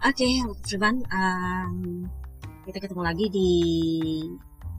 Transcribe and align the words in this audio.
Oke, 0.00 0.24
everyone, 0.64 1.04
um, 1.12 2.08
kita 2.64 2.88
ketemu 2.88 3.02
lagi 3.04 3.26
di 3.28 3.52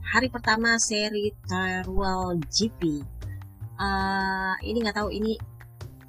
hari 0.02 0.26
pertama 0.26 0.74
seri 0.82 1.30
Teruel 1.46 2.42
GP. 2.50 2.98
Uh, 3.78 4.58
ini 4.66 4.82
nggak 4.82 4.98
tahu 4.98 5.14
ini 5.14 5.38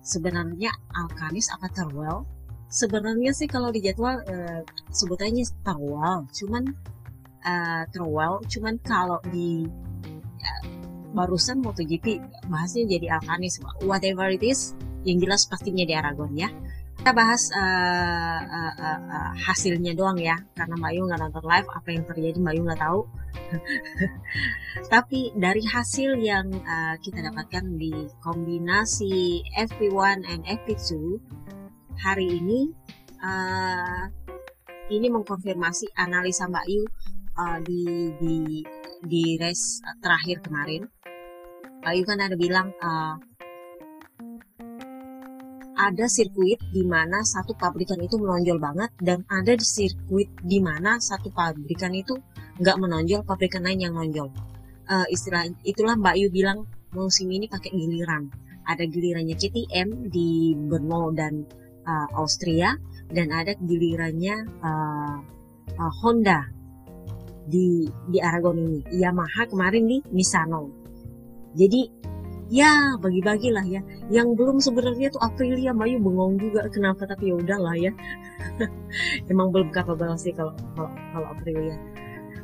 sebenarnya 0.02 0.73
Alkanis 0.97 1.53
apa 1.53 1.70
Teruel. 1.70 2.25
Sebenarnya 2.73 3.38
sih 3.38 3.45
kalau 3.45 3.70
di 3.70 3.85
jadwal 3.85 4.17
uh, 4.25 4.65
sebutannya 4.89 5.45
Teruel, 5.61 6.25
cuman 6.34 6.73
uh, 7.45 7.85
Teruel, 7.93 8.41
cuman 8.49 8.81
kalau 8.81 9.21
di 9.30 9.70
uh, 10.41 10.63
barusan 11.13 11.61
MotoGP 11.61 12.17
bahasnya 12.49 12.89
jadi 12.98 13.21
Alkanis, 13.21 13.61
whatever 13.85 14.25
it 14.34 14.41
is, 14.41 14.73
yang 15.05 15.21
jelas 15.21 15.45
pastinya 15.45 15.85
di 15.85 15.93
Aragon 15.93 16.34
ya 16.34 16.49
kita 17.03 17.20
bahas 17.20 17.52
uh, 17.52 18.39
uh, 18.48 18.73
uh, 18.80 18.99
uh, 19.12 19.31
hasilnya 19.35 19.91
doang 19.91 20.16
ya. 20.16 20.39
Karena 20.55 20.80
Mbak 20.80 20.91
Yu 20.95 21.02
nggak 21.03 21.20
nonton 21.20 21.43
live 21.43 21.67
apa 21.76 21.88
yang 21.91 22.07
terjadi 22.07 22.38
Mbak 22.39 22.53
Yu 22.55 22.62
nggak 22.63 22.79
tahu. 22.79 22.99
Tapi 24.95 25.35
dari 25.35 25.67
hasil 25.67 26.16
yang 26.23 26.48
uh, 26.63 26.95
kita 27.03 27.27
dapatkan 27.27 27.76
di 27.76 28.07
kombinasi 28.23 29.43
FP1 29.52 30.31
and 30.31 30.48
FP2 30.48 31.20
hari 31.99 32.39
ini 32.39 32.71
uh, 33.20 34.07
ini 34.88 35.07
mengkonfirmasi 35.12 35.91
analisa 35.99 36.48
Mbak 36.48 36.65
Yu 36.71 36.88
uh, 37.35 37.59
di 37.67 38.15
di 38.15 38.38
di 39.04 39.23
race 39.43 39.84
terakhir 39.99 40.40
kemarin. 40.40 40.88
Mbak 41.84 41.93
Yu 41.99 42.04
kan 42.07 42.20
ada 42.23 42.40
bilang 42.40 42.71
uh, 42.79 43.20
ada 45.89 46.05
sirkuit 46.07 46.59
di 46.71 46.83
mana 46.87 47.20
satu 47.23 47.51
pabrikan 47.59 47.99
itu 47.99 48.15
menonjol 48.15 48.57
banget 48.62 48.89
dan 49.03 49.27
ada 49.27 49.51
di 49.55 49.65
sirkuit 49.65 50.31
di 50.40 50.63
mana 50.63 51.01
satu 51.01 51.27
pabrikan 51.35 51.91
itu 51.91 52.15
nggak 52.63 52.77
menonjol 52.79 53.21
pabrikan 53.27 53.65
lain 53.67 53.90
yang 53.90 53.93
menonjol 53.98 54.31
uh, 54.90 55.07
istilah 55.09 55.48
itulah 55.63 55.95
Mbak 55.95 56.15
Yu 56.20 56.27
bilang 56.31 56.67
musim 56.95 57.31
ini 57.31 57.48
pakai 57.48 57.71
giliran. 57.71 58.29
Ada 58.63 58.87
gilirannya 58.87 59.35
CTM 59.35 60.07
di 60.07 60.55
Brno 60.55 61.12
dan 61.12 61.43
uh, 61.84 62.07
Austria 62.15 62.71
dan 63.12 63.27
ada 63.35 63.51
gilirannya 63.59 64.35
uh, 64.63 65.18
uh, 65.75 65.94
Honda 66.03 66.47
di 67.44 67.84
di 68.07 68.18
Aragon 68.23 68.56
ini. 68.56 68.79
Yamaha 69.03 69.51
kemarin 69.51 69.84
di 69.84 69.97
Misano. 70.16 70.72
Jadi 71.53 71.91
ya 72.50 72.97
bagi-bagi 73.00 73.50
lah 73.53 73.66
ya. 73.68 73.81
Yang 74.09 74.28
belum 74.40 74.58
sebenarnya 74.59 75.13
tuh 75.13 75.22
Aprilia 75.24 75.72
Mayu 75.72 76.00
bengong 76.00 76.40
juga. 76.40 76.68
Kenapa? 76.72 77.08
Tapi 77.08 77.31
ya 77.31 77.36
udahlah 77.40 77.75
ya. 77.78 77.91
Emang 79.31 79.52
belum 79.53 79.72
kapabel 79.72 80.16
sih 80.19 80.34
kalau 80.36 80.56
kalau, 80.75 80.91
kalau 81.14 81.28
Aprilia. 81.31 81.78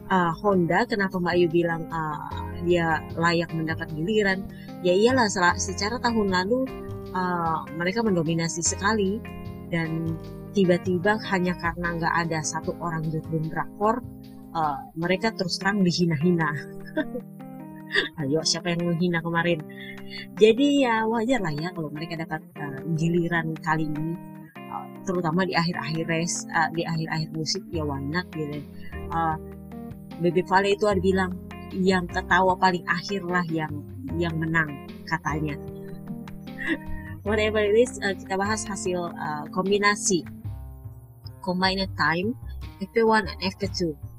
Uh, 0.10 0.34
Honda 0.42 0.90
kenapa 0.90 1.22
Mbak 1.22 1.34
Ayu 1.38 1.48
bilang 1.54 1.86
uh, 1.94 2.34
dia 2.66 2.98
layak 3.14 3.54
mendapat 3.54 3.94
giliran? 3.94 4.42
Ya 4.82 4.98
iyalah 4.98 5.30
secara 5.62 6.02
tahun 6.02 6.34
lalu 6.34 6.66
uh, 7.14 7.62
mereka 7.78 8.02
mendominasi 8.02 8.66
sekali. 8.66 9.22
Dan 9.70 10.18
tiba-tiba 10.54 11.22
hanya 11.30 11.54
karena 11.62 11.94
nggak 11.94 12.16
ada 12.26 12.42
satu 12.42 12.74
orang 12.82 13.06
Jurgen 13.14 13.54
Drakor 13.54 14.02
uh, 14.54 14.78
mereka 14.98 15.30
terus 15.34 15.62
terang 15.62 15.86
dihina-hina 15.86 16.50
ayo 18.22 18.40
siapa 18.46 18.74
yang 18.74 18.86
menghina 18.86 19.20
kemarin? 19.22 19.60
Jadi 20.38 20.86
ya 20.86 21.06
wajar 21.06 21.42
lah 21.42 21.54
ya 21.54 21.70
kalau 21.74 21.90
mereka 21.94 22.18
dapat 22.18 22.42
uh, 22.58 22.80
giliran 22.98 23.54
kali 23.60 23.90
ini. 23.90 24.14
Uh, 24.70 24.86
terutama 25.06 25.46
di 25.46 25.58
akhir-akhir 25.58 26.06
race 26.06 26.46
uh, 26.54 26.70
di 26.74 26.86
akhir-akhir 26.86 27.30
musik 27.34 27.64
ya 27.74 27.86
not 27.86 28.26
gitu. 28.34 28.62
Uh, 29.10 29.36
Bebe 30.20 30.44
Vale 30.46 30.76
itu 30.76 30.86
ada 30.86 31.00
bilang 31.00 31.32
yang 31.74 32.06
ketawa 32.10 32.58
paling 32.58 32.84
akhir 32.86 33.24
lah 33.26 33.46
yang 33.50 33.72
yang 34.18 34.36
menang 34.38 34.90
katanya. 35.06 35.58
Whatever 37.28 37.62
it 37.62 37.78
is 37.78 37.98
uh, 38.02 38.14
kita 38.14 38.36
bahas 38.38 38.66
hasil 38.66 39.14
uh, 39.14 39.46
kombinasi. 39.54 40.26
Combined 41.40 41.88
time 41.96 42.36
FP1 42.84 43.26
dan 43.26 43.38
FP2 43.42 44.10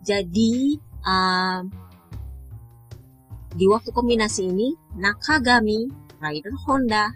jadi 0.00 0.80
uh, 1.04 1.60
di 3.50 3.66
waktu 3.66 3.90
kombinasi 3.90 4.46
ini, 4.46 4.74
Nakagami, 4.94 5.90
rider 6.22 6.54
Honda, 6.66 7.10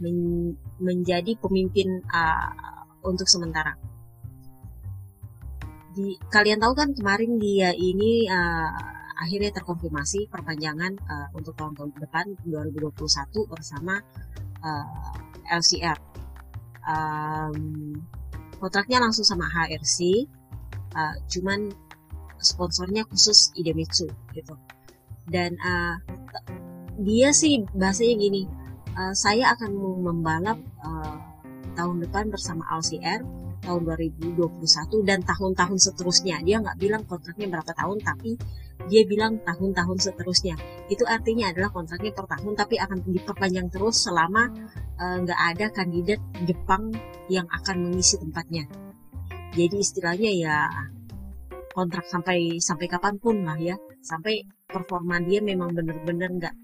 men 0.00 0.54
menjadi 0.78 1.34
pemimpin 1.42 2.00
uh, 2.06 2.54
untuk 3.02 3.26
sementara. 3.26 3.74
Di, 5.92 6.14
kalian 6.30 6.62
tahu 6.62 6.72
kan 6.78 6.94
kemarin 6.94 7.36
dia 7.42 7.74
ini 7.74 8.30
uh, 8.30 8.70
akhirnya 9.18 9.50
terkonfirmasi 9.58 10.30
perpanjangan 10.30 10.94
uh, 11.02 11.28
untuk 11.34 11.58
tahun-tahun 11.58 11.98
depan 11.98 12.26
2021 12.46 12.94
bersama 13.50 13.98
uh, 14.62 15.12
LCR. 15.50 15.98
Um, 16.88 17.98
kontraknya 18.62 19.02
langsung 19.02 19.26
sama 19.26 19.50
HRC, 19.50 20.24
uh, 20.94 21.16
cuman 21.26 21.74
sponsornya 22.38 23.02
khusus 23.10 23.50
Idemitsu 23.58 24.06
gitu 24.30 24.54
dan 25.28 25.54
uh, 25.60 25.96
dia 26.98 27.30
sih 27.30 27.62
bahasanya 27.76 28.14
gini 28.18 28.42
uh, 28.98 29.14
saya 29.14 29.54
akan 29.54 29.70
membalap 30.02 30.58
uh, 30.82 31.16
tahun 31.78 32.02
depan 32.02 32.32
bersama 32.34 32.66
LCR 32.74 33.22
tahun 33.62 33.82
2021 33.84 34.48
dan 35.04 35.20
tahun-tahun 35.22 35.78
seterusnya. 35.78 36.40
Dia 36.42 36.62
nggak 36.62 36.78
bilang 36.78 37.02
kontraknya 37.06 37.46
berapa 37.52 37.72
tahun 37.74 37.98
tapi 38.02 38.34
dia 38.86 39.02
bilang 39.04 39.42
tahun-tahun 39.42 39.98
seterusnya. 39.98 40.56
Itu 40.90 41.04
artinya 41.06 41.50
adalah 41.50 41.70
kontraknya 41.70 42.14
per 42.14 42.26
tahun 42.26 42.54
tapi 42.54 42.78
akan 42.78 42.98
diperpanjang 43.06 43.68
terus 43.70 44.06
selama 44.06 44.50
nggak 44.98 45.38
uh, 45.38 45.48
ada 45.54 45.66
kandidat 45.70 46.18
Jepang 46.46 46.90
yang 47.30 47.46
akan 47.50 47.90
mengisi 47.90 48.18
tempatnya. 48.18 48.66
Jadi 49.54 49.76
istilahnya 49.78 50.30
ya 50.34 50.56
kontrak 51.74 52.06
sampai 52.10 52.58
sampai 52.58 52.86
kapan 52.90 53.14
pun 53.18 53.42
lah 53.42 53.58
ya. 53.58 53.76
Sampai 54.02 54.46
performa 54.68 55.16
dia 55.24 55.40
memang 55.40 55.72
benar-benar 55.72 56.28
nggak 56.28 56.54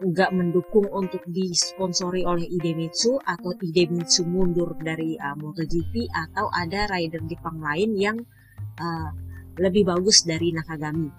nggak 0.00 0.30
mendukung 0.32 0.88
untuk 0.88 1.20
disponsori 1.28 2.24
oleh 2.24 2.48
Idemitsu 2.48 3.20
atau 3.20 3.52
Idemitsu 3.60 4.24
mundur 4.24 4.72
dari 4.80 5.12
uh, 5.20 5.36
MotoGP 5.36 6.08
atau 6.08 6.48
ada 6.48 6.88
rider 6.88 7.20
Jepang 7.28 7.60
lain 7.60 7.92
yang 8.00 8.16
uh, 8.80 9.10
lebih 9.60 9.84
bagus 9.84 10.24
dari 10.24 10.56
Nakagami. 10.56 11.12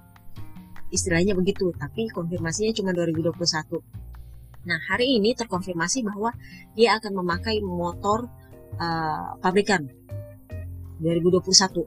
Istilahnya 0.89 1.37
begitu, 1.37 1.69
tapi 1.77 2.09
konfirmasinya 2.09 2.73
cuma 2.73 2.91
2021. 2.91 4.65
Nah, 4.65 4.79
hari 4.89 5.21
ini 5.21 5.37
terkonfirmasi 5.37 6.01
bahwa 6.09 6.33
dia 6.73 6.97
akan 6.97 7.21
memakai 7.21 7.61
motor 7.61 8.25
uh, 8.81 9.37
pabrikan 9.39 9.85
2021. 10.99 11.85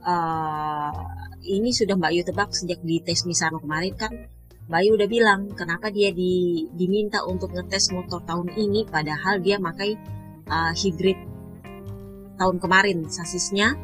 Uh, 0.00 1.19
ini 1.44 1.72
sudah 1.72 1.96
Mbak 1.96 2.12
Yu 2.12 2.22
tebak 2.26 2.50
sejak 2.52 2.80
di 2.84 3.00
tes 3.00 3.24
Misano 3.24 3.60
kemarin 3.60 3.94
kan 3.96 4.12
Mbak 4.70 4.80
Yu 4.86 4.90
udah 4.94 5.08
bilang 5.10 5.40
kenapa 5.58 5.90
dia 5.90 6.14
di, 6.14 6.62
diminta 6.70 7.26
untuk 7.26 7.50
ngetes 7.50 7.90
motor 7.90 8.22
tahun 8.22 8.54
ini 8.54 8.86
padahal 8.86 9.42
dia 9.42 9.58
pakai 9.58 9.98
uh, 10.46 10.70
hybrid 10.70 11.18
tahun 12.38 12.56
kemarin. 12.62 13.02
Sasisnya 13.10 13.74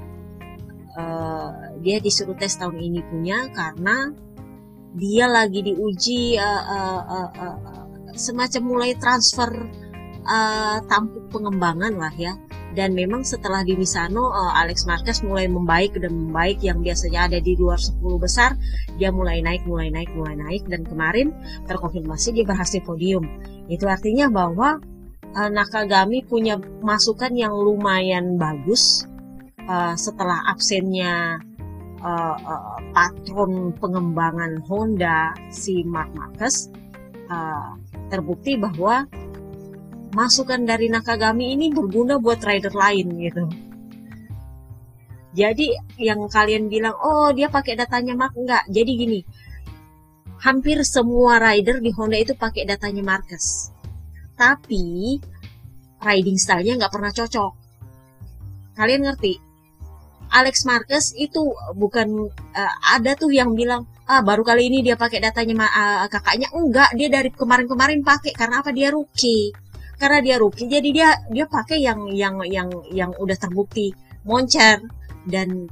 uh, 0.94 1.74
dia 1.82 1.98
disuruh 1.98 2.38
tes 2.38 2.54
tahun 2.54 2.78
ini 2.78 3.02
punya 3.02 3.50
karena 3.50 4.14
dia 4.94 5.26
lagi 5.26 5.66
diuji 5.66 6.38
uh, 6.38 6.64
uh, 6.70 7.02
uh, 7.02 7.30
uh, 7.34 7.56
semacam 8.14 8.62
mulai 8.62 8.94
transfer 8.94 9.50
uh, 10.22 10.78
tampuk 10.86 11.34
pengembangan 11.34 11.98
lah 11.98 12.14
ya 12.14 12.38
dan 12.76 12.92
memang 12.92 13.24
setelah 13.24 13.64
di 13.64 13.72
Misano 13.72 14.28
uh, 14.28 14.52
Alex 14.52 14.84
Marquez 14.84 15.24
mulai 15.24 15.48
membaik 15.48 15.96
dan 15.96 16.12
membaik 16.12 16.60
yang 16.60 16.84
biasanya 16.84 17.32
ada 17.32 17.40
di 17.40 17.56
luar 17.56 17.80
10 17.80 18.04
besar 18.20 18.52
dia 19.00 19.08
mulai 19.08 19.40
naik 19.40 19.64
mulai 19.64 19.88
naik 19.88 20.12
mulai 20.12 20.36
naik. 20.36 20.68
Dan 20.68 20.84
kemarin 20.84 21.32
terkonfirmasi 21.64 22.36
dia 22.36 22.44
berhasil 22.44 22.84
podium. 22.84 23.24
Itu 23.72 23.88
artinya 23.88 24.28
bahwa 24.28 24.76
uh, 25.32 25.48
Nakagami 25.48 26.20
punya 26.28 26.60
masukan 26.84 27.32
yang 27.32 27.56
lumayan 27.56 28.36
bagus 28.36 29.08
uh, 29.64 29.96
setelah 29.96 30.44
absennya 30.52 31.40
uh, 32.04 32.36
uh, 32.36 32.76
patron 32.92 33.72
pengembangan 33.80 34.60
Honda 34.68 35.32
si 35.48 35.80
Mark 35.88 36.12
Marquez 36.12 36.68
uh, 37.32 37.72
terbukti 38.12 38.60
bahwa 38.60 39.08
masukan 40.16 40.64
dari 40.64 40.88
Nakagami 40.88 41.52
ini 41.52 41.68
berguna 41.68 42.16
buat 42.16 42.40
rider 42.40 42.72
lain 42.72 43.06
gitu. 43.20 43.44
Jadi 45.36 45.76
yang 46.00 46.24
kalian 46.32 46.72
bilang, 46.72 46.96
oh 46.96 47.28
dia 47.36 47.52
pakai 47.52 47.76
datanya 47.76 48.16
Mark 48.16 48.32
enggak. 48.32 48.64
Jadi 48.72 48.90
gini, 48.96 49.20
hampir 50.40 50.80
semua 50.88 51.36
rider 51.36 51.84
di 51.84 51.92
Honda 51.92 52.16
itu 52.16 52.32
pakai 52.32 52.64
datanya 52.64 53.04
Marcus. 53.04 53.68
Tapi 54.32 55.16
riding 56.00 56.36
stylenya 56.40 56.80
nggak 56.80 56.92
pernah 56.92 57.12
cocok. 57.12 57.52
kalian 58.76 59.08
ngerti 59.08 59.40
Alex 60.28 60.68
Marquez 60.68 61.16
itu 61.16 61.40
bukan 61.72 62.28
uh, 62.52 62.74
ada 62.92 63.16
tuh 63.16 63.32
yang 63.32 63.56
bilang 63.56 63.88
ah 64.04 64.20
baru 64.20 64.44
kali 64.44 64.68
ini 64.68 64.84
dia 64.84 64.92
pakai 65.00 65.24
datanya 65.24 65.64
uh, 65.64 66.06
kakaknya 66.12 66.52
enggak 66.52 66.92
dia 66.92 67.08
dari 67.08 67.32
kemarin-kemarin 67.32 68.04
pakai 68.04 68.36
karena 68.36 68.60
apa 68.60 68.68
dia 68.76 68.92
rookie 68.92 69.56
karena 69.96 70.18
dia 70.20 70.36
rookie 70.36 70.68
jadi 70.68 70.88
dia 70.92 71.08
dia 71.32 71.46
pakai 71.48 71.80
yang 71.80 72.12
yang 72.12 72.40
yang 72.44 72.68
yang 72.92 73.10
udah 73.16 73.36
terbukti 73.36 73.92
moncer. 74.28 74.84
Dan 75.26 75.66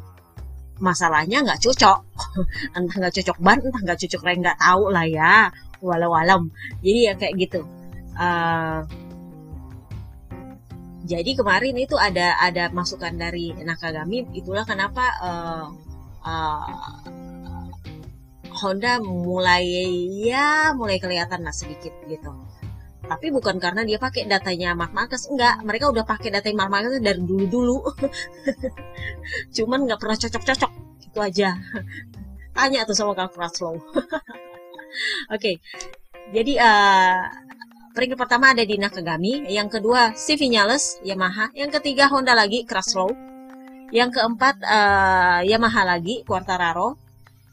masalahnya 0.83 1.45
nggak 1.45 1.61
cocok. 1.63 1.99
Entah 2.77 2.97
nggak 2.99 3.15
cocok 3.21 3.37
ban 3.39 3.63
entah 3.63 3.83
nggak 3.87 4.01
cocok 4.03 4.23
rem 4.27 4.39
nggak 4.43 4.59
tahu 4.59 4.91
lah 4.91 5.07
ya. 5.07 5.53
Walau 5.85 6.17
alam 6.17 6.49
jadi 6.81 7.13
ya 7.13 7.15
kayak 7.15 7.35
gitu. 7.39 7.61
Uh, 8.17 8.81
jadi 11.05 11.37
kemarin 11.37 11.77
itu 11.77 12.01
ada 12.01 12.41
ada 12.41 12.73
masukan 12.73 13.13
dari 13.13 13.53
Nakagami. 13.53 14.25
Itulah 14.33 14.65
kenapa 14.65 15.05
uh, 15.21 15.67
uh, 16.25 16.99
Honda 18.55 19.03
mulai 19.03 19.67
ya 20.25 20.73
mulai 20.73 20.97
kelihatan 21.03 21.43
lah 21.45 21.53
sedikit 21.53 21.93
gitu 22.07 22.33
tapi 23.05 23.29
bukan 23.29 23.61
karena 23.61 23.85
dia 23.85 24.01
pakai 24.01 24.25
datanya 24.25 24.73
Mark 24.73 24.93
Marquez 24.97 25.29
enggak. 25.29 25.61
Mereka 25.63 25.93
udah 25.93 26.05
pakai 26.09 26.33
data 26.33 26.49
Mark 26.57 26.71
Marquez 26.73 27.01
dari 27.01 27.21
dulu 27.21 27.47
dulu 27.47 27.77
cuman 29.57 29.79
nggak 29.89 30.01
pernah 30.01 30.17
cocok-cocok. 30.17 30.71
Itu 31.13 31.19
aja. 31.21 31.57
Tanya 32.57 32.87
tuh 32.87 32.95
sama 32.95 33.19
Kak 33.19 33.35
Kraslow 33.35 33.75
oke. 33.83 33.83
Okay. 35.35 35.59
jadi 36.31 36.55
uh, 36.63 37.19
Peringkat 37.95 38.19
pertama 38.19 38.51
ada 38.51 38.67
di 38.67 38.75
Nakagami, 38.75 39.47
yang 39.47 39.71
kedua 39.71 40.19
si 40.19 40.35
Vinales 40.35 40.99
Yamaha, 41.07 41.55
yang 41.55 41.71
ketiga 41.71 42.11
Honda 42.11 42.35
lagi 42.35 42.67
Crutchlow, 42.67 43.07
yang 43.95 44.11
keempat 44.11 44.59
uh, 44.67 45.47
Yamaha 45.47 45.95
lagi 45.95 46.27
Quartararo, 46.27 46.99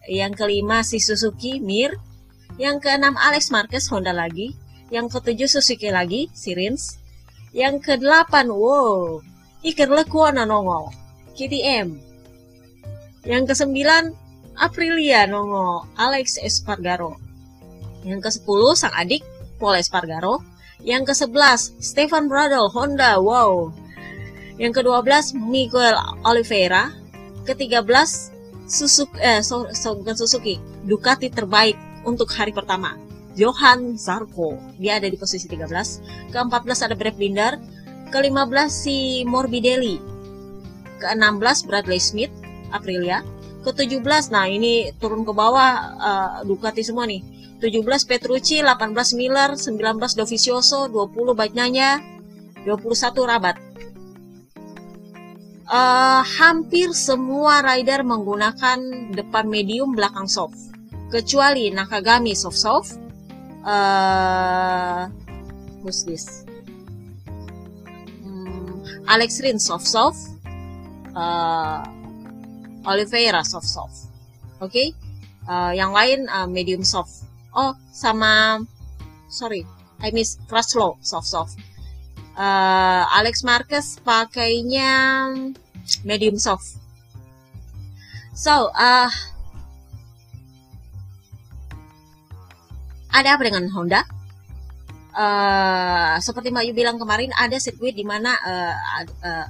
yang 0.09 0.33
kelima 0.33 0.81
si 0.81 0.97
Suzuki 0.97 1.61
Mir, 1.61 1.93
yang 2.57 2.81
keenam 2.81 3.13
Alex 3.21 3.53
Marquez 3.53 3.85
Honda 3.93 4.17
lagi, 4.17 4.57
yang 4.91 5.07
ketujuh 5.07 5.47
Suzuki 5.47 5.89
lagi 5.89 6.27
Sirins, 6.35 6.99
yang 7.55 7.79
kedelapan 7.79 8.51
wow 8.51 9.23
Iker 9.63 9.87
Lekuona 9.87 10.43
nongol 10.43 10.91
KTM, 11.33 11.95
yang 13.25 13.47
kesembilan 13.47 14.13
Aprilia 14.59 15.25
nongol 15.25 15.87
Alex 15.95 16.37
Espargaro, 16.37 17.17
yang 18.03 18.19
ke 18.19 18.29
sepuluh 18.29 18.75
sang 18.75 18.93
adik 18.93 19.23
Paul 19.61 19.77
Espargaro. 19.77 20.41
Yang 20.81 21.13
ke-11, 21.13 21.77
Stefan 21.77 22.25
Bradl, 22.25 22.65
Honda, 22.73 23.21
wow. 23.21 23.69
Yang 24.57 24.81
ke-12, 24.81 25.37
Miguel 25.37 25.93
Oliveira. 26.25 26.89
Ke-13, 27.45 27.85
Suzuki, 28.65 29.13
eh, 29.21 29.45
so, 29.45 29.69
so, 29.77 30.01
Suzuki, 30.17 30.57
Ducati 30.85 31.29
terbaik 31.29 31.77
untuk 32.01 32.33
hari 32.33 32.49
pertama. 32.49 32.97
Johan 33.39 33.95
Zarco, 33.95 34.59
dia 34.75 34.99
ada 34.99 35.07
di 35.07 35.15
posisi 35.15 35.47
13. 35.47 36.31
Ke-14 36.35 36.91
ada 36.91 36.95
Brad 36.99 37.15
Binder. 37.15 37.55
Ke-15 38.11 38.67
si 38.67 39.23
Morbidelli. 39.23 39.95
Ke-16 40.99 41.57
Bradley 41.63 42.01
Smith, 42.03 42.33
Aprilia. 42.75 43.23
Ke-17, 43.63 44.33
nah 44.35 44.49
ini 44.49 44.91
turun 44.99 45.23
ke 45.23 45.31
bawah 45.31 45.71
uh, 45.95 46.31
Ducati 46.43 46.83
semua 46.83 47.07
nih. 47.07 47.23
17 47.61 48.09
Petrucci, 48.09 48.59
18 48.59 48.91
Miller, 49.15 49.53
19 49.53 50.17
Dovizioso, 50.17 50.89
20 50.89 51.37
Bagnanya, 51.37 52.01
21 52.65 53.31
Rabat. 53.31 53.57
Uh, 55.71 56.19
hampir 56.35 56.91
semua 56.91 57.63
rider 57.63 58.03
menggunakan 58.03 59.07
depan 59.15 59.47
medium 59.47 59.95
belakang 59.95 60.27
soft 60.27 60.59
kecuali 61.07 61.71
Nakagami 61.71 62.35
soft 62.35 62.59
soft 62.59 62.89
uh, 63.65 65.09
who's 65.81 66.03
this? 66.03 66.45
Hmm, 68.21 68.85
Alex 69.07 69.41
Rin 69.41 69.59
soft 69.59 69.87
soft. 69.87 70.19
Uh, 71.15 71.83
Oliveira 72.85 73.43
soft 73.43 73.67
soft. 73.67 74.09
Oke 74.61 74.69
okay? 74.69 74.87
uh, 75.47 75.71
yang 75.73 75.93
lain 75.93 76.29
uh, 76.29 76.47
medium 76.47 76.83
soft. 76.83 77.25
Oh 77.53 77.75
sama 77.91 78.63
sorry 79.29 79.65
I 80.01 80.09
miss 80.11 80.37
Crutchlow 80.49 80.97
soft 81.01 81.27
soft. 81.27 81.53
Uh, 82.33 83.05
Alex 83.11 83.43
Marquez 83.43 83.99
pakainya 84.01 85.29
medium 86.07 86.39
soft. 86.39 86.79
So 88.33 88.71
uh, 88.73 89.11
ada 93.11 93.35
apa 93.35 93.43
dengan 93.43 93.67
Honda? 93.71 94.01
Uh, 95.11 96.15
seperti 96.23 96.55
Mbak 96.55 96.63
Yu 96.71 96.73
bilang 96.73 96.95
kemarin 96.95 97.35
ada 97.35 97.59
sirkuit 97.59 97.91
di 97.91 98.07
mana 98.07 98.31
uh, 98.31 98.75
uh, 99.03 99.47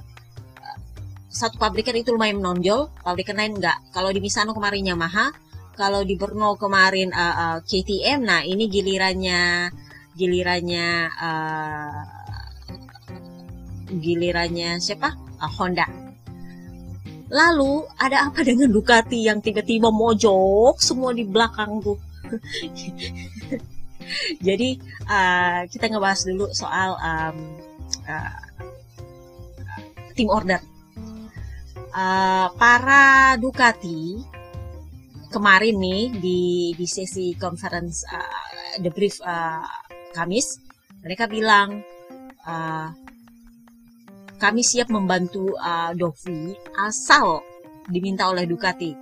satu 1.32 1.56
pabrikan 1.56 1.94
itu 1.94 2.10
lumayan 2.12 2.42
menonjol 2.42 2.90
pabrikan 3.00 3.38
lain 3.38 3.56
enggak. 3.56 3.78
Kalau 3.94 4.10
di 4.10 4.18
Misano 4.18 4.52
kemarin 4.52 4.90
Yamaha 4.90 5.30
kalau 5.72 6.04
di 6.04 6.14
Brno 6.20 6.58
kemarin 6.60 7.14
uh, 7.16 7.56
uh, 7.56 7.58
KTM 7.64 8.20
nah 8.20 8.44
ini 8.44 8.68
gilirannya 8.68 9.72
gilirannya 10.12 10.88
uh, 11.08 12.00
gilirannya 13.96 14.76
siapa? 14.76 15.16
Uh, 15.40 15.52
Honda. 15.56 15.88
Lalu 17.32 17.88
ada 17.96 18.28
apa 18.28 18.44
dengan 18.44 18.68
Ducati 18.68 19.24
yang 19.24 19.40
tiba-tiba 19.40 19.88
mojok 19.88 20.76
semua 20.84 21.16
di 21.16 21.24
belakang 21.24 21.80
tuh 21.80 21.96
jadi 24.46 24.78
uh, 25.06 25.60
kita 25.70 25.90
ngebahas 25.90 26.20
dulu 26.26 26.46
soal 26.54 26.98
um, 26.98 27.36
uh, 28.06 28.40
tim 30.12 30.28
order 30.28 30.60
uh, 31.96 32.48
para 32.56 33.36
Ducati 33.40 34.20
kemarin 35.32 35.80
nih 35.80 36.02
di 36.20 36.40
di 36.76 36.86
sesi 36.86 37.32
conference 37.40 38.04
uh, 38.12 38.80
the 38.84 38.92
brief 38.92 39.16
uh, 39.24 39.64
Kamis 40.12 40.60
mereka 41.00 41.24
bilang 41.26 41.80
uh, 42.44 42.88
kami 44.42 44.66
siap 44.66 44.90
membantu 44.90 45.54
uh, 45.54 45.94
Dovi 45.94 46.50
asal 46.74 47.46
diminta 47.86 48.26
oleh 48.26 48.42
Ducati. 48.42 49.01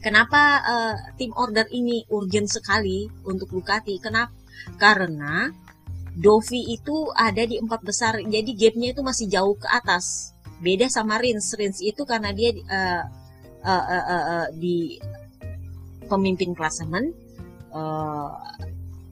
Kenapa 0.00 0.40
uh, 0.64 0.96
tim 1.20 1.32
order 1.36 1.68
ini 1.70 2.04
urgent 2.08 2.48
sekali 2.48 3.06
untuk 3.24 3.52
Ducati? 3.52 4.00
Kenapa? 4.00 4.32
Karena 4.76 5.48
Dovi 6.10 6.74
itu 6.74 7.12
ada 7.14 7.46
di 7.46 7.56
empat 7.56 7.80
besar, 7.86 8.18
jadi 8.20 8.50
gapnya 8.52 8.92
itu 8.92 9.00
masih 9.00 9.30
jauh 9.30 9.54
ke 9.56 9.68
atas. 9.70 10.34
Beda 10.60 10.90
sama 10.90 11.16
Rins. 11.16 11.54
Rins 11.56 11.80
itu 11.80 12.02
karena 12.04 12.34
dia 12.34 12.52
uh, 12.52 13.04
uh, 13.64 13.84
uh, 13.88 14.04
uh, 14.04 14.24
uh, 14.26 14.46
di 14.56 15.00
pemimpin 16.08 16.56
klasemen 16.56 17.14
uh, 17.70 18.34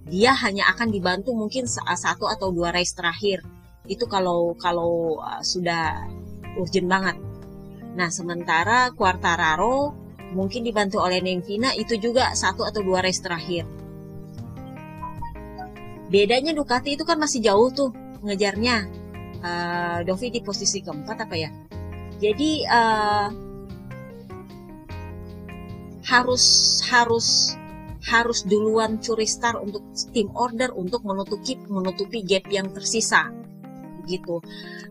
dia 0.08 0.32
hanya 0.34 0.66
akan 0.72 0.90
dibantu 0.90 1.36
mungkin 1.36 1.68
satu 1.70 2.26
atau 2.26 2.50
dua 2.50 2.74
race 2.74 2.96
terakhir 2.96 3.44
itu 3.86 4.04
kalau 4.10 4.56
kalau 4.58 5.22
sudah 5.44 6.02
urgent 6.58 6.88
banget 6.90 7.16
nah 7.94 8.10
sementara 8.10 8.90
Quartararo 8.92 10.07
mungkin 10.32 10.64
dibantu 10.64 11.00
oleh 11.00 11.24
Nengvina 11.24 11.72
itu 11.72 11.96
juga 11.96 12.32
satu 12.36 12.64
atau 12.64 12.84
dua 12.84 13.00
race 13.00 13.20
terakhir. 13.24 13.64
Bedanya 16.08 16.56
Ducati 16.56 16.96
itu 16.96 17.04
kan 17.04 17.20
masih 17.20 17.44
jauh 17.44 17.68
tuh 17.72 17.92
ngejarnya. 18.24 18.88
Uh, 19.38 19.98
Dovi 20.02 20.34
di 20.34 20.40
posisi 20.42 20.82
keempat 20.82 21.28
apa 21.28 21.36
ya? 21.38 21.50
Jadi 22.18 22.66
uh, 22.66 23.28
harus 26.08 26.44
harus 26.88 27.54
harus 28.08 28.40
duluan 28.48 28.96
curi 28.98 29.28
star 29.28 29.60
untuk 29.60 29.84
tim 30.10 30.32
order 30.32 30.72
untuk 30.72 31.04
menutupi 31.04 31.60
menutupi 31.68 32.24
gap 32.24 32.48
yang 32.48 32.72
tersisa. 32.72 33.30
Gitu. 34.08 34.40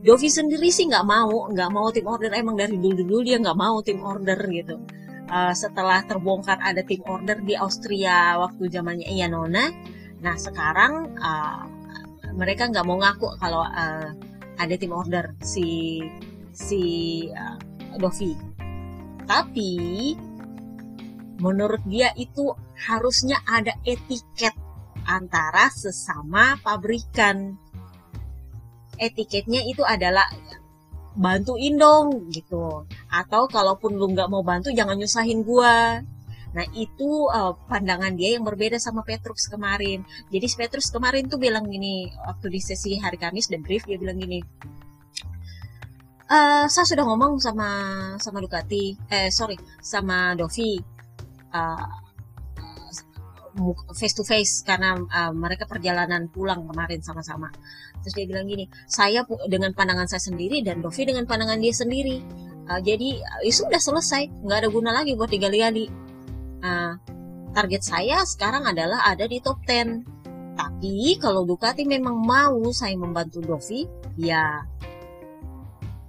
Dovi 0.06 0.29
sendiri 0.29 0.70
sih 0.70 0.86
nggak 0.86 1.03
mau 1.03 1.50
nggak 1.50 1.70
mau 1.74 1.89
tim 1.89 2.06
order. 2.06 2.29
Emang 2.32 2.56
dari 2.56 2.77
dulu 2.77 3.01
dulu 3.03 3.22
dia 3.25 3.41
nggak 3.41 3.58
mau 3.58 3.82
tim 3.82 4.00
order 4.06 4.38
gitu. 4.48 4.77
Uh, 5.27 5.51
setelah 5.51 6.07
terbongkar 6.07 6.55
ada 6.63 6.79
tim 6.88 7.03
order 7.03 7.43
di 7.43 7.51
Austria 7.60 8.39
waktu 8.39 8.72
zamannya 8.72 9.12
Ianona, 9.12 9.75
nah 10.24 10.39
sekarang 10.39 11.19
uh, 11.19 11.67
mereka 12.31 12.72
nggak 12.72 12.88
mau 12.88 12.96
ngaku 12.96 13.36
kalau 13.36 13.60
uh, 13.60 14.15
ada 14.55 14.75
tim 14.79 14.96
order 14.96 15.36
si 15.43 16.00
si 16.55 16.84
uh, 17.36 17.60
Dovi. 18.00 18.31
Tapi 19.27 19.72
menurut 21.43 21.84
dia 21.84 22.15
itu 22.15 22.55
harusnya 22.88 23.43
ada 23.43 23.75
etiket 23.84 24.55
antara 25.03 25.67
sesama 25.75 26.55
pabrikan. 26.63 27.60
Etiketnya 28.96 29.60
itu 29.67 29.84
adalah 29.84 30.31
bantuin 31.17 31.75
dong 31.75 32.29
gitu. 32.29 32.86
Atau 33.09 33.50
kalaupun 33.50 33.97
lu 33.97 34.13
nggak 34.13 34.29
mau 34.29 34.45
bantu 34.45 34.69
jangan 34.71 34.95
nyusahin 34.95 35.41
gua. 35.41 36.00
Nah 36.55 36.65
itu 36.74 37.27
uh, 37.29 37.53
pandangan 37.67 38.13
dia 38.15 38.39
yang 38.39 38.45
berbeda 38.47 38.77
sama 38.79 39.03
Petrus 39.03 39.50
kemarin. 39.51 40.05
Jadi 40.31 40.45
Petrus 40.55 40.89
kemarin 40.93 41.27
tuh 41.27 41.38
bilang 41.38 41.67
gini 41.67 42.09
waktu 42.24 42.47
di 42.53 42.59
sesi 42.63 42.95
hari 42.97 43.17
Kamis 43.19 43.51
dan 43.51 43.62
brief 43.62 43.83
dia 43.86 44.00
bilang 44.00 44.17
gini, 44.17 44.39
uh, 46.29 46.65
saya 46.65 46.86
sudah 46.88 47.03
ngomong 47.05 47.38
sama 47.43 47.69
sama 48.17 48.39
Ducati, 48.39 48.95
eh 49.12 49.29
sorry 49.29 49.57
sama 49.81 50.33
Dovi. 50.33 50.79
Uh, 51.51 52.06
face 53.97 54.13
to 54.13 54.23
face 54.23 54.61
karena 54.61 54.95
uh, 54.95 55.33
mereka 55.33 55.65
perjalanan 55.65 56.29
pulang 56.29 56.65
kemarin 56.69 57.01
sama-sama. 57.01 57.49
Terus 58.05 58.13
dia 58.13 58.25
bilang 58.29 58.45
gini, 58.45 58.69
saya 58.85 59.25
dengan 59.49 59.73
pandangan 59.73 60.05
saya 60.05 60.21
sendiri 60.21 60.61
dan 60.61 60.79
Dovi 60.79 61.03
dengan 61.03 61.25
pandangan 61.25 61.57
dia 61.57 61.73
sendiri. 61.73 62.21
Uh, 62.67 62.79
jadi 62.83 63.23
uh, 63.41 63.49
sudah 63.49 63.81
selesai, 63.81 64.29
nggak 64.45 64.65
ada 64.65 64.69
guna 64.69 64.91
lagi 64.93 65.17
buat 65.17 65.31
digali-gali 65.31 66.07
Nah, 66.61 66.97
target 67.53 67.81
saya 67.85 68.25
sekarang 68.25 68.65
adalah 68.65 69.05
ada 69.05 69.25
di 69.29 69.37
top 69.41 69.61
10. 69.65 70.57
Tapi 70.57 71.21
kalau 71.21 71.45
Ducati 71.45 71.85
memang 71.85 72.17
mau 72.17 72.57
saya 72.73 72.97
membantu 72.97 73.45
Dovi, 73.45 73.85
ya 74.17 74.65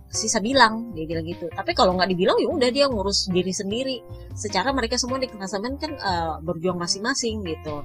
sisa 0.09 0.41
bilang 0.41 0.93
dia 0.97 1.05
bilang 1.05 1.25
gitu. 1.29 1.47
Tapi 1.53 1.73
kalau 1.77 1.97
nggak 1.97 2.09
dibilang 2.12 2.37
ya 2.41 2.49
udah 2.49 2.71
dia 2.73 2.87
ngurus 2.88 3.29
diri 3.29 3.53
sendiri. 3.53 3.97
Secara 4.33 4.73
mereka 4.73 4.97
semua 4.97 5.21
di 5.21 5.29
klasemen 5.29 5.77
kan 5.77 5.93
uh, 6.00 6.35
berjuang 6.41 6.81
masing-masing 6.81 7.45
gitu. 7.45 7.85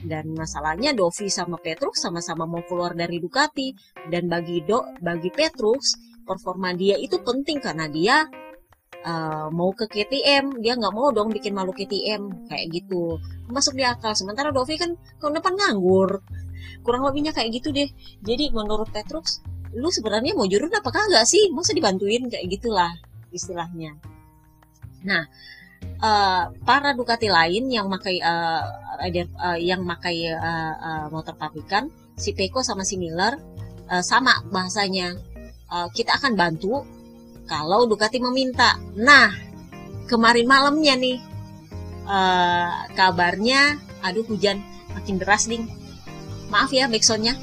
Dan 0.00 0.32
masalahnya 0.32 0.96
Dovi 0.96 1.28
sama 1.28 1.60
Petrus 1.60 2.00
sama-sama 2.00 2.48
mau 2.48 2.64
keluar 2.64 2.96
dari 2.96 3.20
Ducati 3.20 3.76
dan 4.08 4.32
bagi 4.32 4.64
Do 4.64 4.96
bagi 4.96 5.28
Petrus 5.28 6.00
performa 6.24 6.72
dia 6.72 6.96
itu 6.96 7.20
penting 7.20 7.60
karena 7.60 7.84
dia 7.90 8.24
uh, 9.04 9.48
mau 9.52 9.72
ke 9.76 9.88
KTM 9.88 10.60
dia 10.60 10.76
nggak 10.76 10.94
mau 10.94 11.12
dong 11.12 11.32
bikin 11.32 11.52
malu 11.52 11.72
KTM 11.72 12.48
kayak 12.48 12.66
gitu 12.72 13.20
masuk 13.50 13.76
di 13.76 13.84
akal 13.84 14.14
sementara 14.14 14.54
Dovi 14.54 14.78
kan 14.78 14.94
tahun 15.18 15.42
depan 15.42 15.52
nganggur 15.58 16.22
kurang 16.86 17.04
lebihnya 17.04 17.34
kayak 17.34 17.60
gitu 17.60 17.74
deh 17.74 17.88
jadi 18.24 18.52
menurut 18.54 18.88
Petrus 18.94 19.42
lu 19.74 19.88
sebenarnya 19.88 20.34
mau 20.34 20.46
jurun 20.48 20.72
apa 20.72 20.90
kagak 20.90 21.24
sih 21.26 21.50
masa 21.54 21.74
dibantuin 21.76 22.26
kayak 22.26 22.46
gitulah 22.50 22.90
istilahnya 23.30 23.94
nah 25.06 25.24
uh, 26.02 26.50
para 26.66 26.92
Ducati 26.92 27.30
lain 27.30 27.70
yang 27.70 27.86
makai 27.86 28.20
uh, 28.20 28.64
uh, 29.00 29.58
yang 29.58 29.80
makai 29.86 30.28
uh, 30.28 30.74
uh, 30.76 31.06
motor 31.08 31.38
pabrikan 31.38 31.88
si 32.18 32.36
Peko 32.36 32.60
sama 32.60 32.84
si 32.84 33.00
Miller 33.00 33.38
uh, 33.88 34.02
sama 34.04 34.44
bahasanya 34.52 35.16
uh, 35.70 35.88
kita 35.94 36.18
akan 36.18 36.34
bantu 36.36 36.84
kalau 37.50 37.82
Ducati 37.90 38.22
meminta. 38.22 38.78
Nah, 38.94 39.34
kemarin 40.06 40.46
malamnya 40.46 40.94
nih 40.94 41.18
uh, 42.06 42.86
kabarnya, 42.94 43.74
aduh 44.06 44.22
hujan 44.30 44.62
makin 44.94 45.18
deras 45.18 45.50
ding. 45.50 45.66
Maaf 46.46 46.70
ya 46.70 46.86
backsoundnya. 46.86 47.34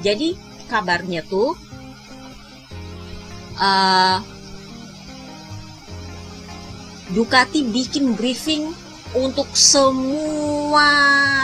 Jadi 0.00 0.36
kabarnya 0.66 1.22
tuh 1.26 1.54
uh, 3.58 4.18
Ducati 7.06 7.62
bikin 7.62 8.18
briefing 8.18 8.74
untuk 9.14 9.46
semua 9.54 10.90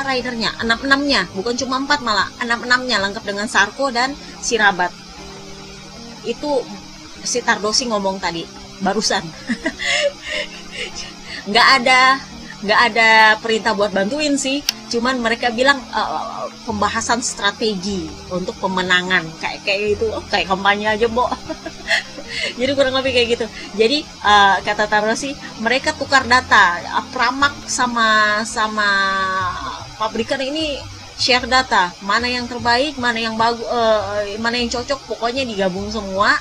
ridernya, 0.02 0.58
enam-enamnya, 0.58 1.30
bukan 1.38 1.54
cuma 1.54 1.78
empat 1.78 2.02
malah, 2.02 2.26
enam-enamnya 2.42 2.98
lengkap 2.98 3.22
dengan 3.22 3.46
Sarko 3.46 3.94
dan 3.94 4.10
Sirabat. 4.42 4.90
Itu 6.26 6.66
si 7.22 7.38
Tardosi 7.40 7.86
ngomong 7.86 8.18
tadi 8.18 8.42
barusan 8.82 9.22
nggak 11.50 11.68
ada 11.82 12.18
nggak 12.62 12.80
ada 12.92 13.10
perintah 13.42 13.74
buat 13.74 13.90
bantuin 13.94 14.38
sih 14.38 14.62
cuman 14.90 15.18
mereka 15.22 15.50
bilang 15.54 15.78
uh, 15.94 16.31
pembahasan 16.62 17.20
strategi 17.20 18.06
untuk 18.30 18.54
pemenangan. 18.58 19.26
Kayak 19.38 19.60
kayak 19.66 19.80
itu 19.98 20.06
oh, 20.10 20.24
kayak 20.30 20.50
kampanye 20.50 20.86
aja 20.94 21.06
bo 21.10 21.26
jadi 22.58 22.72
kurang 22.72 22.96
lebih 22.96 23.12
kayak 23.12 23.28
gitu. 23.38 23.46
Jadi 23.76 23.98
uh, 24.24 24.56
kata 24.62 24.86
Tardosi 24.88 25.34
mereka 25.60 25.92
tukar 25.94 26.24
data. 26.26 26.80
Pramak 27.12 27.66
sama 27.68 28.40
sama 28.46 28.88
pabrikan 29.98 30.40
ini 30.40 30.78
share 31.18 31.46
data. 31.46 31.92
Mana 32.02 32.26
yang 32.30 32.48
terbaik 32.48 32.96
mana 32.96 33.18
yang 33.18 33.34
bagus 33.36 33.66
uh, 33.68 34.24
mana 34.40 34.58
yang 34.58 34.70
cocok 34.70 34.98
pokoknya 35.10 35.44
digabung 35.44 35.90
semua. 35.90 36.38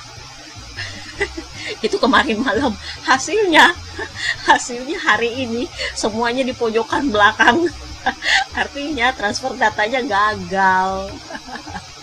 Itu 1.86 1.98
kemarin 1.98 2.42
malam. 2.42 2.74
Hasilnya 3.06 3.74
hasilnya 4.48 4.98
hari 5.02 5.46
ini 5.46 5.68
semuanya 5.92 6.42
di 6.46 6.54
pojokan 6.56 7.12
belakang 7.12 7.68
artinya 8.60 9.14
transfer 9.14 9.52
datanya 9.56 10.00
gagal. 10.02 11.12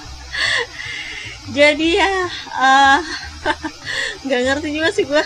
Jadi 1.57 1.97
ya 1.97 2.29
uh, 2.55 3.01
nggak 4.25 4.41
ngerti 4.45 4.69
juga 4.69 4.89
sih 4.93 5.05
gue 5.07 5.23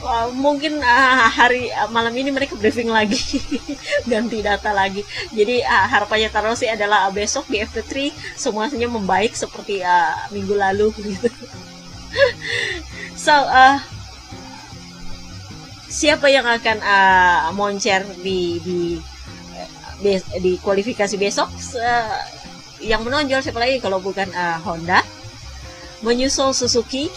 Wah, 0.00 0.32
mungkin 0.32 0.80
uh, 0.80 1.28
hari 1.28 1.68
uh, 1.72 1.88
malam 1.92 2.12
ini 2.16 2.32
mereka 2.32 2.56
briefing 2.56 2.88
lagi 2.88 3.20
ganti 4.10 4.40
data 4.40 4.72
lagi. 4.72 5.04
Jadi 5.32 5.60
uh, 5.60 5.86
harapannya 5.88 6.32
sih 6.56 6.68
adalah 6.68 7.08
uh, 7.08 7.12
besok 7.12 7.48
di 7.52 7.60
FP3 7.60 8.12
semuanya 8.36 8.88
membaik 8.88 9.36
seperti 9.36 9.84
uh, 9.84 10.16
minggu 10.32 10.56
lalu 10.56 10.92
gitu. 10.96 11.28
So 13.14 13.32
uh, 13.32 13.78
siapa 15.90 16.30
yang 16.30 16.46
akan 16.46 16.78
uh, 16.78 17.50
moncer 17.58 18.06
di 18.22 18.62
di 18.62 18.80
di 20.38 20.52
kualifikasi 20.62 21.18
besok? 21.18 21.50
Uh, 21.74 22.14
yang 22.80 23.04
menonjol 23.04 23.44
siapa 23.44 23.60
lagi 23.60 23.82
kalau 23.82 23.98
bukan 23.98 24.30
uh, 24.32 24.62
Honda? 24.62 25.02
Menyusul 26.00 26.56
Suzuki 26.56 27.10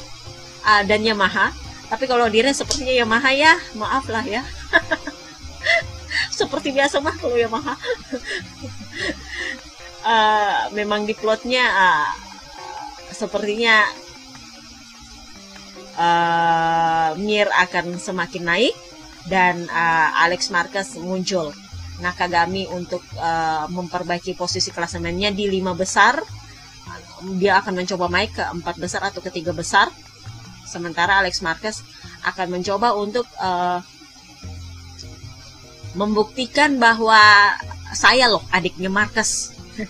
uh, 0.65 0.83
dan 0.83 1.05
Yamaha. 1.05 1.53
Tapi 1.87 2.09
kalau 2.09 2.27
diri 2.27 2.51
sepertinya 2.51 2.91
Yamaha 2.91 3.29
ya 3.31 3.53
maaf 3.77 4.09
lah 4.09 4.25
ya. 4.25 4.41
Seperti 6.33 6.73
biasa 6.73 6.97
mah 6.99 7.15
kalau 7.21 7.37
Yamaha. 7.37 7.77
Uh, 10.03 10.67
memang 10.75 11.07
di 11.07 11.15
plotnya 11.15 11.63
uh, 11.63 12.11
sepertinya 13.07 13.87
uh, 15.97 17.15
Mir 17.19 17.47
akan 17.49 17.97
semakin 17.97 18.43
naik 18.43 18.75
dan 19.29 19.63
uh, 19.67 20.09
Alex 20.23 20.51
Marquez 20.51 20.99
muncul 20.99 21.53
Nakagami 22.01 22.67
untuk 22.67 23.05
uh, 23.21 23.69
memperbaiki 23.69 24.33
posisi 24.35 24.73
klasemennya 24.73 25.31
di 25.31 25.47
lima 25.47 25.77
besar 25.77 26.19
dia 27.39 27.55
akan 27.63 27.79
mencoba 27.79 28.11
naik 28.11 28.35
ke 28.35 28.43
empat 28.43 28.75
besar 28.75 29.07
atau 29.07 29.23
ke 29.23 29.31
tiga 29.31 29.55
besar 29.55 29.87
Sementara 30.73 31.21
Alex 31.21 31.45
Marquez 31.45 31.85
akan 32.25 32.57
mencoba 32.57 32.97
untuk 32.97 33.29
uh, 33.37 33.77
membuktikan 35.93 36.81
bahwa 36.81 37.21
saya 37.93 38.25
loh 38.25 38.41
adiknya 38.49 38.89
Marquez. 38.89 39.53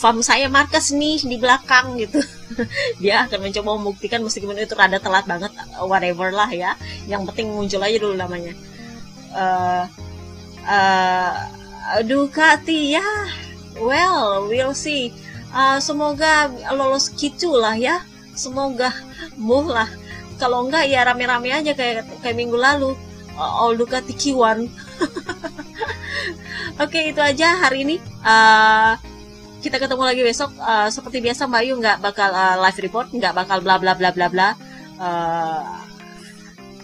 Farm 0.00 0.22
saya 0.22 0.46
Marquez 0.46 0.94
nih 0.94 1.26
di 1.26 1.36
belakang 1.42 1.98
gitu. 1.98 2.22
Dia 3.02 3.26
akan 3.26 3.38
mencoba 3.48 3.68
membuktikan 3.78 4.20
meskipun 4.22 4.58
itu 4.58 4.74
rada 4.74 4.98
telat 4.98 5.24
banget 5.24 5.52
whatever 5.84 6.30
lah 6.34 6.50
ya. 6.50 6.74
Yang 7.06 7.32
penting 7.32 7.54
muncul 7.54 7.82
aja 7.82 7.96
dulu 7.98 8.14
namanya. 8.14 8.52
Uh, 9.34 9.84
uh, 10.66 11.32
Ducati 12.04 13.00
ya, 13.00 13.06
well 13.80 14.44
we'll 14.44 14.76
see. 14.76 15.14
Uh, 15.48 15.80
semoga 15.80 16.52
lolos 16.76 17.08
gitu 17.16 17.56
lah 17.56 17.74
ya. 17.74 18.04
Semoga 18.36 18.92
muh 19.38 19.66
lah 19.66 19.88
kalau 20.38 20.64
enggak 20.64 20.86
ya 20.86 21.02
rame-rame 21.02 21.50
aja 21.50 21.74
kayak 21.74 22.06
kayak 22.22 22.38
minggu 22.38 22.54
lalu 22.54 22.94
all 23.34 23.74
Ducati 23.74 24.14
Q1 24.14 24.66
oke 26.82 26.98
itu 26.98 27.20
aja 27.22 27.58
hari 27.58 27.82
ini 27.82 27.96
uh, 28.22 28.94
kita 29.68 29.84
ketemu 29.84 30.04
lagi 30.08 30.22
besok. 30.24 30.50
Uh, 30.56 30.88
seperti 30.88 31.20
biasa 31.20 31.44
Mbak 31.44 31.62
Yu 31.68 31.74
nggak 31.76 31.98
bakal 32.00 32.32
uh, 32.32 32.56
live 32.56 32.80
report 32.80 33.12
nggak 33.12 33.36
bakal 33.36 33.60
bla 33.60 33.76
bla 33.76 33.92
bla 33.92 34.08
bla 34.16 34.26
bla. 34.32 34.48
Uh, 34.96 35.60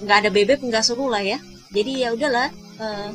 nggak 0.05 0.17
ada 0.21 0.29
bebek 0.29 0.61
nggak 0.61 0.85
seru 0.85 1.09
lah 1.09 1.25
ya. 1.25 1.41
Jadi 1.73 2.05
ya 2.05 2.13
udahlah 2.13 2.53
uh, 2.77 3.09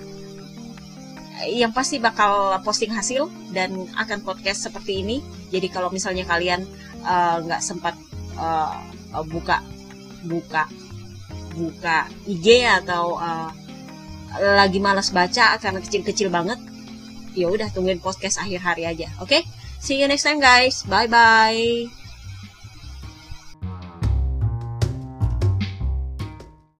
yang 1.46 1.70
pasti 1.70 2.02
bakal 2.02 2.58
posting 2.66 2.90
hasil 2.90 3.30
dan 3.54 3.86
akan 3.94 4.26
podcast 4.26 4.66
seperti 4.66 5.06
ini. 5.06 5.22
Jadi 5.54 5.70
kalau 5.70 5.94
misalnya 5.94 6.26
kalian 6.26 6.66
nggak 7.46 7.62
uh, 7.62 7.66
sempat 7.66 7.94
uh, 8.42 8.74
buka 9.30 9.62
buka 10.26 10.66
buka 11.54 12.10
IG 12.26 12.66
atau 12.66 13.22
uh, 13.22 13.54
lagi 14.34 14.82
malas 14.82 15.14
baca 15.14 15.62
karena 15.62 15.78
kecil-kecil 15.78 16.34
banget 16.34 16.58
ya 17.38 17.46
udah 17.46 17.70
tungguin 17.70 18.02
podcast 18.02 18.42
akhir 18.42 18.62
hari 18.66 18.84
aja 18.90 19.06
oke? 19.22 19.30
okay? 19.30 19.42
See 19.80 20.02
you 20.02 20.08
next 20.08 20.24
time 20.24 20.40
guys. 20.40 20.84
Bye-bye. 20.84 21.99